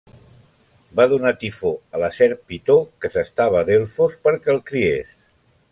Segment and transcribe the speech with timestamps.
[0.99, 5.13] Va donar Tifó a la serp Pitó, que s'estava a Delfos, perquè el criés.